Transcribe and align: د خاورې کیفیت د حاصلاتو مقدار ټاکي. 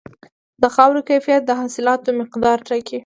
د 0.61 0.63
خاورې 0.75 1.01
کیفیت 1.09 1.41
د 1.45 1.51
حاصلاتو 1.59 2.09
مقدار 2.21 2.57
ټاکي. 2.67 2.97